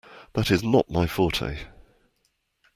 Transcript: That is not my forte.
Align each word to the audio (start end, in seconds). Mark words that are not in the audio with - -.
That 0.33 0.49
is 0.49 0.63
not 0.63 0.89
my 0.89 1.05
forte. 1.05 1.59